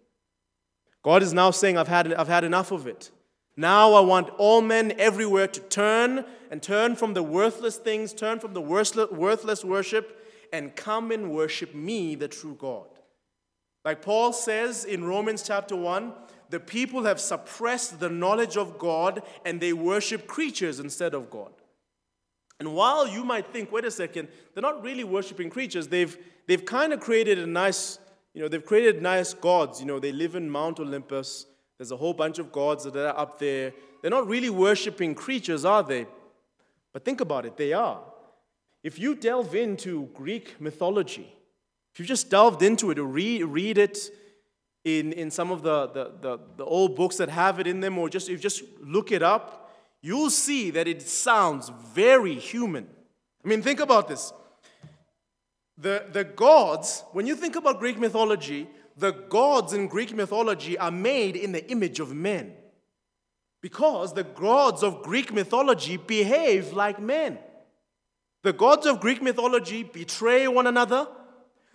[1.01, 3.09] God is now saying, I've had, I've had enough of it.
[3.57, 8.39] Now I want all men everywhere to turn and turn from the worthless things, turn
[8.39, 12.87] from the worthless worship, and come and worship me, the true God.
[13.83, 16.13] Like Paul says in Romans chapter 1,
[16.49, 21.53] the people have suppressed the knowledge of God and they worship creatures instead of God.
[22.61, 26.63] And while you might think, wait a second, they're not really worshiping creatures, they've, they've
[26.63, 27.97] kind of created a nice,
[28.35, 29.79] you know, they've created nice gods.
[29.79, 31.47] You know, they live in Mount Olympus.
[31.79, 33.73] There's a whole bunch of gods that are up there.
[33.99, 36.05] They're not really worshiping creatures, are they?
[36.93, 37.99] But think about it, they are.
[38.83, 41.33] If you delve into Greek mythology,
[41.91, 43.97] if you just delved into it or read, read it
[44.85, 47.97] in, in some of the, the, the, the old books that have it in them,
[47.97, 49.60] or just if you just look it up,
[50.01, 52.87] you'll see that it sounds very human.
[53.43, 54.33] I mean, think about this.
[55.77, 60.91] The, the gods, when you think about Greek mythology, the gods in Greek mythology are
[60.91, 62.53] made in the image of men.
[63.61, 67.37] Because the gods of Greek mythology behave like men.
[68.43, 71.07] The gods of Greek mythology betray one another.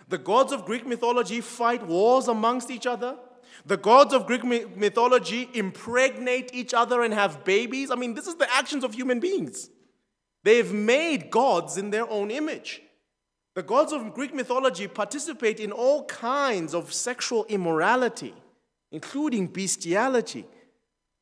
[0.09, 3.17] The gods of Greek mythology fight wars amongst each other.
[3.65, 7.91] The gods of Greek mythology impregnate each other and have babies.
[7.91, 9.69] I mean, this is the actions of human beings.
[10.43, 12.81] They've made gods in their own image.
[13.55, 18.33] The gods of Greek mythology participate in all kinds of sexual immorality,
[18.91, 20.45] including bestiality.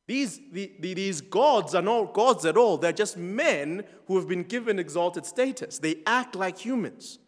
[0.06, 2.76] These, the, the, these gods are not gods at all.
[2.76, 5.78] They're just men who have been given exalted status.
[5.78, 7.18] They act like humans.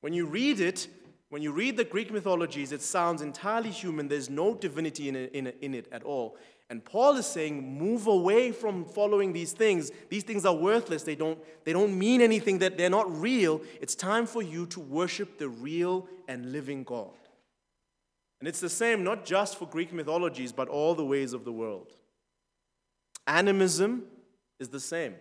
[0.00, 0.88] When you read it,
[1.34, 4.06] when you read the Greek mythologies, it sounds entirely human.
[4.06, 6.36] There's no divinity in it, in in it at all.
[6.70, 9.90] And Paul is saying, move away from following these things.
[10.10, 11.02] These things are worthless.
[11.02, 13.62] They don't, they don't mean anything, that they're not real.
[13.80, 17.18] It's time for you to worship the real and living God.
[18.38, 21.50] And it's the same not just for Greek mythologies, but all the ways of the
[21.50, 21.90] world.
[23.26, 24.04] Animism
[24.60, 25.16] is the same.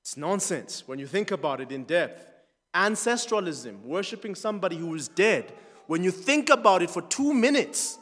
[0.00, 2.31] It's nonsense when you think about it in depth.
[2.74, 5.52] Ancestralism, worshiping somebody who is dead,
[5.86, 7.98] when you think about it for two minutes,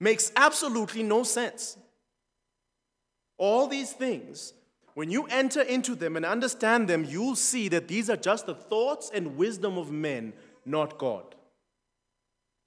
[0.00, 1.76] makes absolutely no sense.
[3.36, 4.54] All these things,
[4.94, 8.54] when you enter into them and understand them, you'll see that these are just the
[8.54, 10.32] thoughts and wisdom of men,
[10.64, 11.34] not God.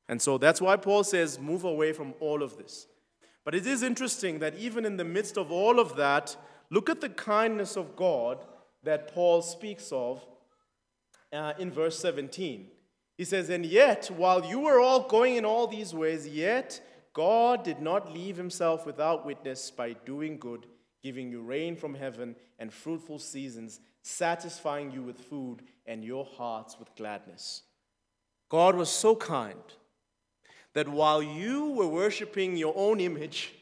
[0.10, 2.88] And so that's why Paul says, move away from all of this.
[3.44, 6.36] But it is interesting that even in the midst of all of that,
[6.70, 8.44] look at the kindness of God
[8.84, 10.26] that Paul speaks of
[11.34, 12.68] uh, in verse 17.
[13.18, 16.80] He says, And yet, while you were all going in all these ways, yet
[17.14, 20.68] God did not leave himself without witness by doing good,
[21.04, 26.78] giving you rain from heaven and fruitful seasons, satisfying you with food and your hearts
[26.78, 27.64] with gladness.
[28.50, 29.60] God was so kind
[30.74, 33.54] that while you were worshiping your own image,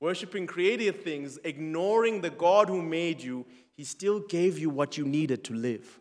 [0.00, 5.06] worshiping created things, ignoring the God who made you, He still gave you what you
[5.06, 5.98] needed to live.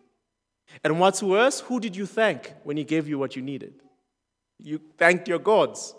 [0.83, 3.73] And what's worse, who did you thank when He gave you what you needed?
[4.59, 5.95] You thanked your gods.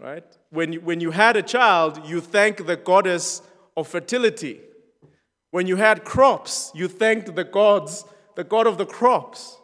[0.00, 0.24] Right?
[0.50, 3.42] When you, when you had a child, you thank the goddess
[3.76, 4.60] of fertility.
[5.50, 8.04] When you had crops, you thanked the gods,
[8.36, 9.56] the god of the crops.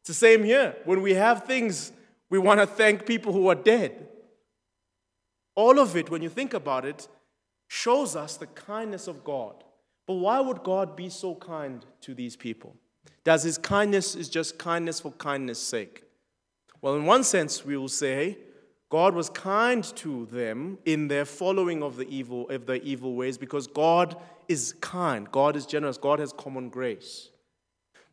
[0.00, 0.76] It's the same here.
[0.84, 1.92] When we have things
[2.30, 4.08] we want to thank people who are dead.
[5.54, 7.08] All of it, when you think about it,
[7.68, 9.63] shows us the kindness of God.
[10.06, 12.76] But why would God be so kind to these people?
[13.24, 16.04] Does his kindness is just kindness for kindness' sake?
[16.82, 18.36] Well, in one sense, we will say
[18.90, 23.38] God was kind to them in their following of the evil of the evil ways
[23.38, 27.30] because God is kind, God is generous, God has common grace.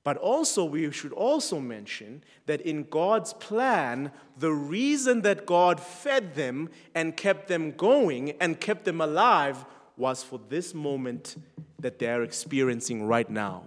[0.03, 6.33] But also, we should also mention that in God's plan, the reason that God fed
[6.33, 9.63] them and kept them going and kept them alive
[10.01, 11.37] was for this moment
[11.79, 13.63] that they're experiencing right now,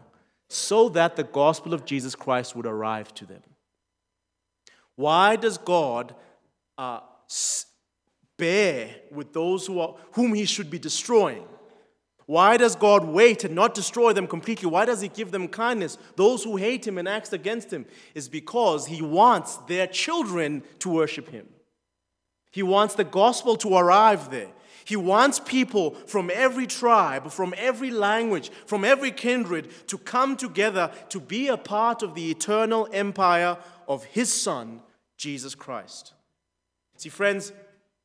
[0.49, 3.43] so that the gospel of Jesus Christ would arrive to them.
[4.97, 6.15] Why does God
[6.77, 7.01] uh,
[8.37, 11.47] bear with those who are, whom he should be destroying?
[12.27, 14.69] Why does God wait and not destroy them completely?
[14.69, 15.99] Why does He give them kindness?
[16.17, 20.89] Those who hate Him and act against Him is because He wants their children to
[20.89, 21.47] worship Him.
[22.51, 24.49] He wants the gospel to arrive there.
[24.85, 30.93] He wants people from every tribe, from every language, from every kindred to come together
[31.09, 33.57] to be a part of the eternal empire
[33.89, 34.81] of His Son,
[35.17, 36.13] Jesus Christ.
[36.97, 37.53] See, friends,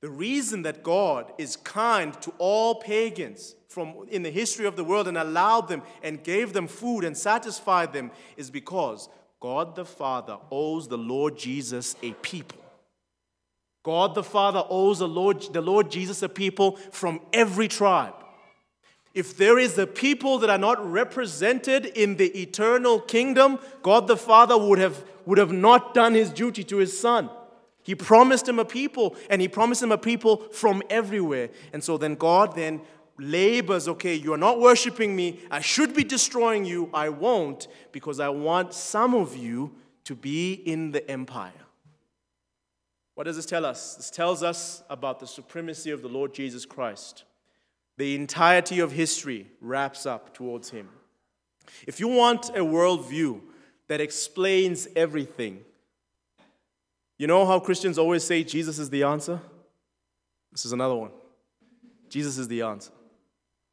[0.02, 4.84] the reason that God is kind to all pagans from in the history of the
[4.84, 9.10] world and allowed them and gave them food and satisfied them is because
[9.42, 12.62] God the Father owes the Lord Jesus a people.
[13.84, 18.14] God the Father owes the Lord, the Lord Jesus a people from every tribe.
[19.14, 24.18] If there is a people that are not represented in the eternal kingdom, God the
[24.18, 27.30] Father would have, would have not done his duty to his Son.
[27.82, 31.50] He promised him a people, and he promised him a people from everywhere.
[31.74, 32.82] And so then God then
[33.18, 35.40] labors, okay, you are not worshiping me.
[35.50, 36.90] I should be destroying you.
[36.94, 39.74] I won't, because I want some of you
[40.04, 41.52] to be in the empire.
[43.20, 43.96] What does this tell us?
[43.96, 47.26] This tells us about the supremacy of the Lord Jesus Christ.
[47.98, 50.88] The entirety of history wraps up towards him.
[51.86, 53.42] If you want a worldview
[53.90, 55.60] that explains everything,
[57.18, 59.42] you know how Christians always say Jesus is the answer?
[60.54, 61.12] This is another one.
[62.08, 62.92] Jesus is the answer.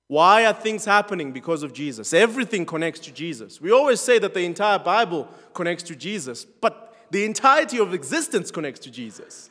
[0.09, 1.31] Why are things happening?
[1.31, 2.13] Because of Jesus.
[2.13, 3.61] Everything connects to Jesus.
[3.61, 8.51] We always say that the entire Bible connects to Jesus, but the entirety of existence
[8.51, 9.51] connects to Jesus.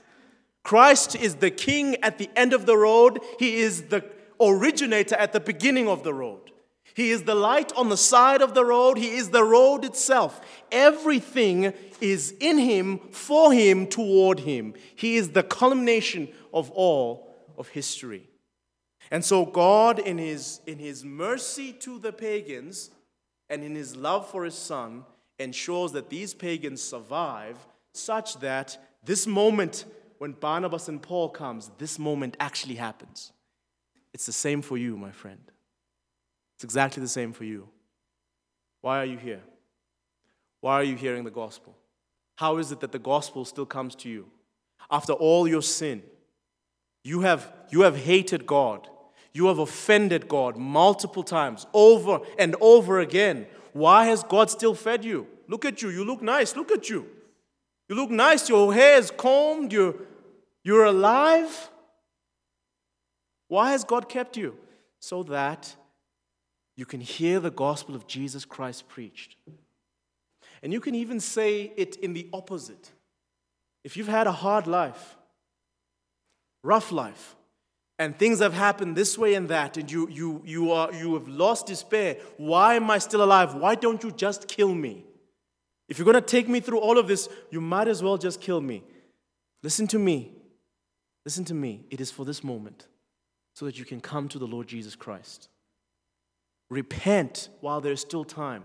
[0.63, 4.03] Christ is the king at the end of the road, he is the
[4.41, 6.51] originator at the beginning of the road.
[6.95, 8.97] He is the light on the side of the road.
[8.97, 10.39] He is the road itself.
[10.71, 14.73] Everything is in Him, for Him, toward Him.
[14.95, 18.29] He is the culmination of all of history.
[19.11, 22.91] And so, God, in His, in his mercy to the pagans
[23.49, 25.03] and in His love for His Son,
[25.39, 27.57] ensures that these pagans survive
[27.93, 29.85] such that this moment
[30.17, 33.31] when Barnabas and Paul comes, this moment actually happens.
[34.13, 35.39] It's the same for you, my friend.
[36.55, 37.67] It's exactly the same for you.
[38.81, 39.41] Why are you here?
[40.61, 41.75] Why are you hearing the gospel?
[42.37, 44.27] How is it that the gospel still comes to you?
[44.89, 46.01] After all your sin,
[47.03, 48.87] you have, you have hated God.
[49.33, 53.47] You have offended God multiple times, over and over again.
[53.75, 55.27] Why has God still fed you?
[55.49, 55.89] Look at you.
[55.89, 56.55] You look nice.
[56.55, 57.09] Look at you.
[57.89, 58.47] You look nice.
[58.47, 59.73] Your hair is combed.
[59.73, 59.95] You're,
[60.63, 61.69] you're alive.
[63.49, 64.55] Why has God kept you?
[65.01, 65.75] So that
[66.77, 69.35] you can hear the gospel of Jesus Christ preached.
[70.63, 72.93] And you can even say it in the opposite.
[73.83, 75.17] If you've had a hard life,
[76.63, 77.35] rough life,
[77.97, 81.27] and things have happened this way and that, and you, you, you, are, you have
[81.27, 83.55] lost despair, why am I still alive?
[83.55, 85.05] Why don't you just kill me?
[85.87, 88.41] If you're going to take me through all of this, you might as well just
[88.41, 88.83] kill me.
[89.63, 90.33] Listen to me.
[91.23, 91.85] Listen to me.
[91.89, 92.87] It is for this moment
[93.53, 95.47] so that you can come to the Lord Jesus Christ.
[96.69, 98.63] Repent while there's still time.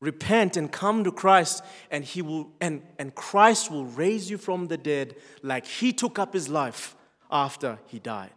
[0.00, 4.68] Repent and come to Christ, and He will and, and Christ will raise you from
[4.68, 6.94] the dead like He took up His life
[7.30, 8.30] after He died.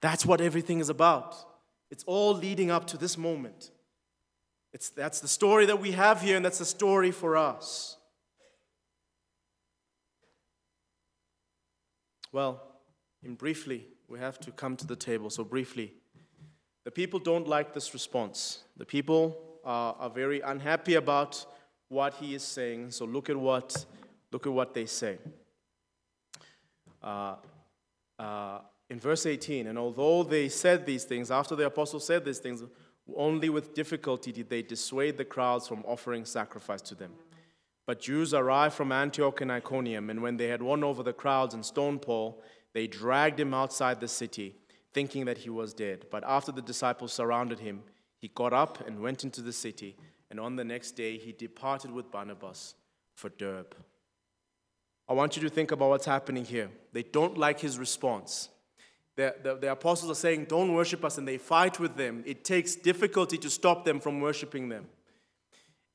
[0.00, 1.36] That's what everything is about.
[1.90, 3.70] It's all leading up to this moment.
[4.72, 7.96] It's, that's the story that we have here, and that's the story for us.
[12.32, 12.62] Well,
[13.22, 15.28] in briefly, we have to come to the table.
[15.30, 15.94] So, briefly,
[16.84, 18.62] the people don't like this response.
[18.76, 21.44] The people are, are very unhappy about
[21.88, 22.92] what he is saying.
[22.92, 23.84] So look at what,
[24.32, 25.18] look at what they say.
[27.02, 27.36] Uh,
[28.18, 32.38] uh, in verse 18, and although they said these things, after the apostles said these
[32.38, 32.62] things,
[33.16, 37.12] only with difficulty did they dissuade the crowds from offering sacrifice to them.
[37.86, 41.54] But Jews arrived from Antioch and Iconium, and when they had won over the crowds
[41.54, 42.42] and stoned Paul,
[42.72, 44.56] they dragged him outside the city
[44.92, 46.06] thinking that he was dead.
[46.10, 47.82] But after the disciples surrounded him,
[48.16, 49.96] he got up and went into the city,
[50.30, 52.74] and on the next day he departed with Barnabas
[53.14, 53.74] for Derbe.
[55.10, 56.70] I want you to think about what's happening here.
[56.92, 58.48] They don't like his response.
[59.16, 62.22] The, the, the, apostles are saying, Don't worship us, and they fight with them.
[62.24, 64.86] It takes difficulty to stop them from worshiping them.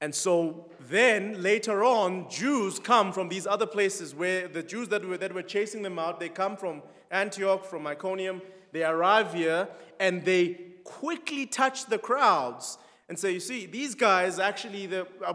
[0.01, 5.05] And so then, later on, Jews come from these other places where the Jews that
[5.05, 8.41] were, that were chasing them out, they come from Antioch, from Iconium,
[8.73, 14.39] they arrive here and they quickly touch the crowds and say, You see, these guys
[14.39, 14.89] actually,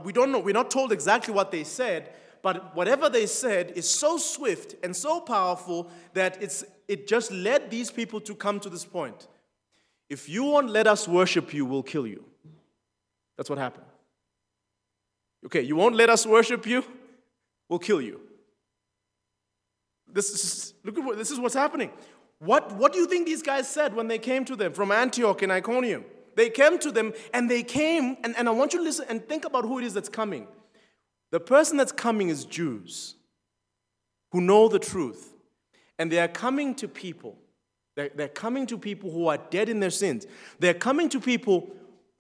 [0.04, 2.12] we don't know, we're not told exactly what they said,
[2.42, 7.70] but whatever they said is so swift and so powerful that it's, it just led
[7.70, 9.28] these people to come to this point.
[10.08, 12.24] If you won't let us worship you, we'll kill you.
[13.36, 13.86] That's what happened.
[15.46, 16.84] Okay, you won't let us worship you,
[17.68, 18.20] we'll kill you.
[20.12, 21.90] This is, look at what, this is what's happening.
[22.40, 25.42] What, what do you think these guys said when they came to them from Antioch
[25.42, 26.04] and Iconium?
[26.36, 29.26] They came to them and they came, and, and I want you to listen and
[29.26, 30.46] think about who it is that's coming.
[31.30, 33.14] The person that's coming is Jews
[34.32, 35.34] who know the truth.
[35.98, 37.36] And they are coming to people.
[37.96, 40.26] They're, they're coming to people who are dead in their sins.
[40.58, 41.70] They're coming to people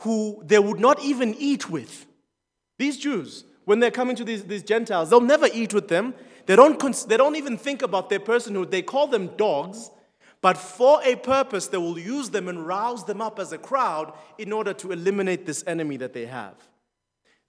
[0.00, 2.06] who they would not even eat with.
[2.78, 6.14] These Jews, when they're coming to these, these Gentiles, they'll never eat with them.
[6.46, 8.70] They don't, they don't even think about their personhood.
[8.70, 9.90] They call them dogs,
[10.42, 14.12] but for a purpose, they will use them and rouse them up as a crowd
[14.38, 16.54] in order to eliminate this enemy that they have.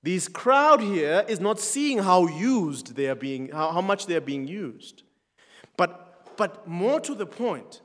[0.04, 4.16] This crowd here is not seeing how used they are being, how, how much they
[4.16, 5.04] are being used.
[5.78, 7.82] But, but more to the point,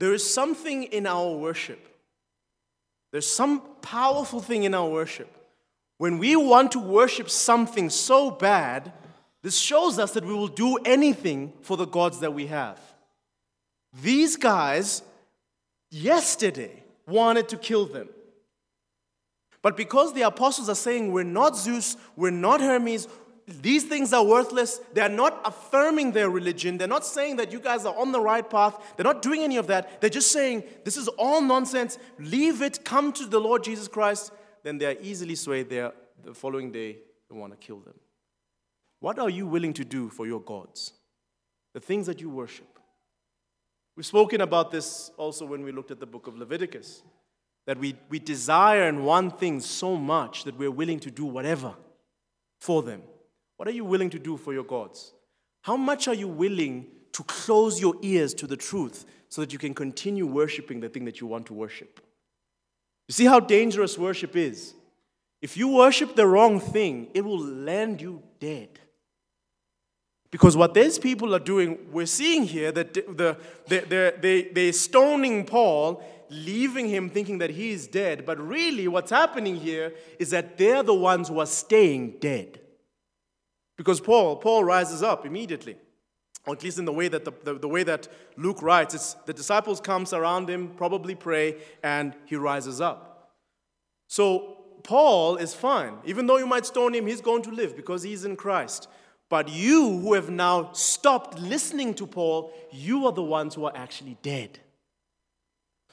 [0.00, 1.88] there is something in our worship.
[3.12, 5.30] There's some powerful thing in our worship.
[5.98, 8.92] When we want to worship something so bad,
[9.42, 12.80] this shows us that we will do anything for the gods that we have.
[14.02, 15.02] These guys,
[15.90, 18.08] yesterday, wanted to kill them.
[19.62, 23.08] But because the apostles are saying, we're not Zeus, we're not Hermes,
[23.46, 27.84] these things are worthless, they're not affirming their religion, they're not saying that you guys
[27.84, 30.96] are on the right path, they're not doing any of that, they're just saying, this
[30.96, 34.32] is all nonsense, leave it, come to the Lord Jesus Christ,
[34.62, 35.68] then they are easily swayed.
[35.70, 35.92] They are,
[36.24, 36.98] the following day,
[37.28, 37.94] they want to kill them.
[39.00, 40.92] What are you willing to do for your gods?
[41.74, 42.78] The things that you worship.
[43.96, 47.02] We've spoken about this also when we looked at the book of Leviticus.
[47.66, 51.74] That we, we desire and want things so much that we're willing to do whatever
[52.60, 53.02] for them.
[53.56, 55.12] What are you willing to do for your gods?
[55.62, 59.58] How much are you willing to close your ears to the truth so that you
[59.58, 62.00] can continue worshiping the thing that you want to worship?
[63.08, 64.74] You see how dangerous worship is?
[65.40, 68.68] If you worship the wrong thing, it will land you dead.
[70.30, 73.36] Because what these people are doing, we're seeing here that the,
[73.66, 76.02] the, they, they're stoning Paul
[76.32, 78.24] leaving him thinking that he is dead.
[78.24, 82.60] But really, what's happening here is that they're the ones who are staying dead.
[83.76, 85.76] Because Paul, Paul rises up immediately.
[86.46, 89.14] Or at least in the way that, the, the, the way that Luke writes, it's
[89.26, 93.36] the disciples come, surround him, probably pray, and he rises up.
[94.08, 95.94] So Paul is fine.
[96.04, 98.88] Even though you might stone him, he's going to live because he's in Christ.
[99.28, 103.72] But you who have now stopped listening to Paul, you are the ones who are
[103.74, 104.58] actually dead.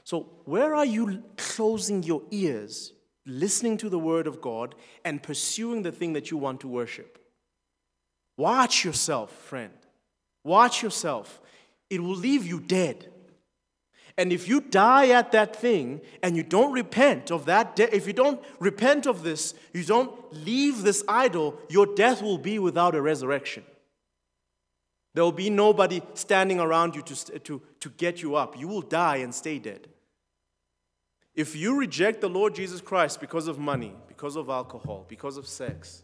[0.10, 2.94] So, where are you closing your ears,
[3.28, 4.74] listening to the word of God,
[5.06, 7.24] and pursuing the thing that you want to worship?
[8.36, 9.72] Watch yourself, friend.
[10.44, 11.40] Watch yourself.
[11.92, 13.12] It will leave you dead.
[14.18, 18.08] And if you die at that thing and you don't repent of that, de- if
[18.08, 22.96] you don't repent of this, you don't leave this idol, your death will be without
[22.96, 23.64] a resurrection.
[25.14, 28.60] There will be nobody standing around you to, to, to get you up.
[28.60, 29.88] You will die and stay dead.
[31.40, 35.48] If you reject the Lord Jesus Christ because of money, because of alcohol, because of
[35.48, 36.04] sex,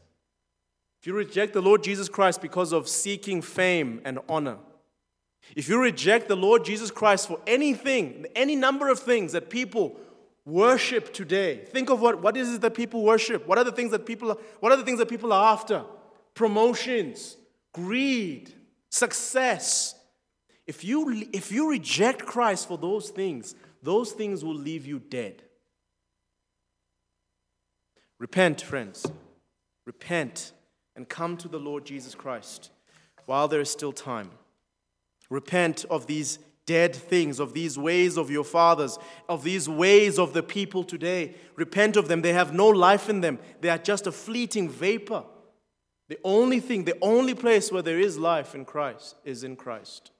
[1.01, 4.59] if you reject the Lord Jesus Christ because of seeking fame and honor,
[5.53, 9.99] if you reject the Lord Jesus Christ for anything, any number of things that people
[10.45, 13.45] worship today, think of what, what is it that people worship?
[13.45, 15.83] What are the things that people are, what are the things that people are after?
[16.33, 17.35] Promotions,
[17.73, 18.53] greed,
[18.89, 19.95] success.
[20.65, 23.53] If you, if you reject Christ for those things,
[23.85, 25.43] those things will leave you dead.
[28.19, 29.05] Repent, friends.
[29.85, 30.53] Repent
[30.95, 32.71] and come to the Lord Jesus Christ
[33.25, 34.31] while there is still time.
[35.29, 38.97] Repent of these dead things, of these ways of your fathers,
[39.29, 41.35] of these ways of the people today.
[41.55, 42.21] Repent of them.
[42.21, 45.23] They have no life in them, they are just a fleeting vapor.
[46.07, 50.11] The only thing, the only place where there is life in Christ is in Christ.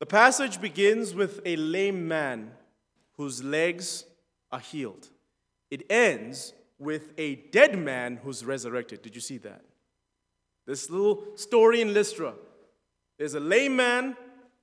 [0.00, 2.52] The passage begins with a lame man
[3.16, 4.04] whose legs
[4.52, 5.08] are healed.
[5.70, 9.02] It ends with a dead man who's resurrected.
[9.02, 9.62] Did you see that?
[10.66, 12.34] This little story in Lystra.
[13.18, 14.16] There's a lame man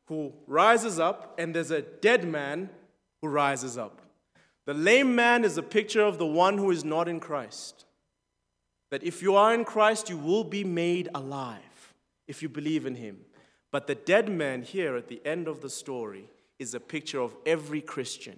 [0.05, 2.69] who rises up, and there's a dead man
[3.21, 4.01] who rises up.
[4.65, 7.85] The lame man is a picture of the one who is not in Christ.
[8.91, 11.93] That if you are in Christ, you will be made alive
[12.27, 13.24] if you believe in him.
[13.75, 17.35] But the dead man here at the end of the story is a picture of
[17.45, 18.37] every Christian.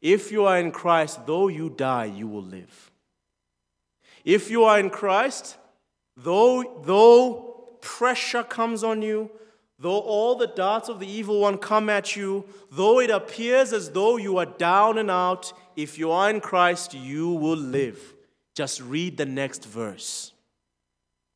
[0.00, 2.90] If you are in Christ, though you die, you will live.
[4.24, 5.58] If you are in Christ,
[6.16, 9.30] though, though pressure comes on you,
[9.78, 13.90] though all the darts of the evil one come at you, though it appears as
[13.90, 18.14] though you are down and out, if you are in Christ, you will live.
[18.54, 20.32] Just read the next verse.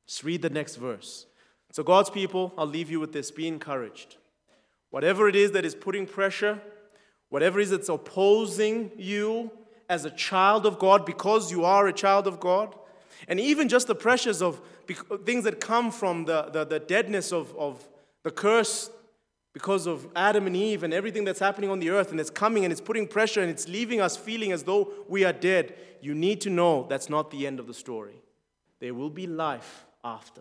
[0.07, 1.27] Just read the next verse.
[1.77, 4.17] So, God's people, I'll leave you with this be encouraged.
[4.89, 6.59] Whatever it is that is putting pressure,
[7.29, 9.51] whatever it is that's opposing you
[9.87, 12.75] as a child of God because you are a child of God,
[13.29, 14.59] and even just the pressures of
[15.27, 17.87] things that come from the, the, the deadness of, of
[18.23, 18.89] the curse
[19.53, 22.65] because of Adam and Eve and everything that's happening on the earth, and it's coming
[22.65, 26.15] and it's putting pressure and it's leaving us feeling as though we are dead, you
[26.15, 28.23] need to know that's not the end of the story.
[28.81, 30.41] There will be life after.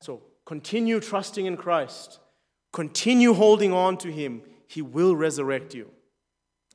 [0.00, 2.20] So continue trusting in Christ,
[2.72, 4.42] continue holding on to Him.
[4.66, 5.90] He will resurrect you.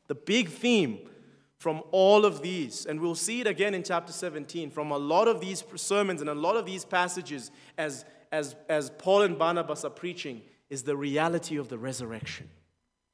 [0.08, 1.10] The big theme
[1.58, 5.30] from all of these, and we'll see it again in chapter 17, from a lot
[5.30, 8.04] of these sermons and a lot of these passages as,
[8.34, 12.50] as, as Paul and Barnabas are preaching, is the reality of the resurrection.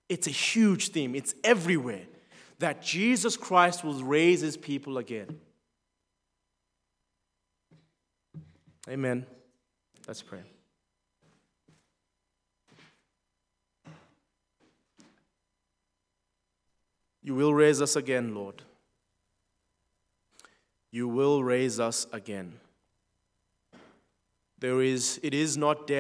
[0.07, 2.05] It's a huge theme, it's everywhere
[2.57, 5.39] that Jesus Christ will raise his people again.
[8.89, 9.27] Amen.
[10.09, 10.39] Let's pray.
[17.21, 18.63] You will raise us again, Lord.
[20.89, 22.53] You will raise us again.
[24.57, 25.97] There is, it is not death.